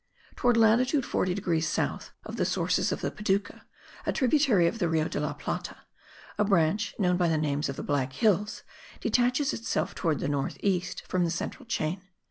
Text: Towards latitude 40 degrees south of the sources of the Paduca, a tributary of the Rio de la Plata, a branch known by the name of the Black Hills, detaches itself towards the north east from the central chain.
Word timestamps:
Towards 0.35 0.57
latitude 0.57 1.05
40 1.05 1.35
degrees 1.35 1.69
south 1.69 2.11
of 2.25 2.35
the 2.37 2.43
sources 2.43 2.91
of 2.91 3.01
the 3.01 3.11
Paduca, 3.11 3.65
a 4.03 4.11
tributary 4.11 4.65
of 4.65 4.79
the 4.79 4.89
Rio 4.89 5.07
de 5.07 5.19
la 5.19 5.33
Plata, 5.33 5.77
a 6.39 6.43
branch 6.43 6.95
known 6.97 7.17
by 7.17 7.27
the 7.27 7.37
name 7.37 7.59
of 7.59 7.75
the 7.75 7.83
Black 7.83 8.11
Hills, 8.13 8.63
detaches 8.99 9.53
itself 9.53 9.93
towards 9.93 10.21
the 10.21 10.27
north 10.27 10.57
east 10.63 11.03
from 11.07 11.23
the 11.23 11.29
central 11.29 11.67
chain. 11.67 12.01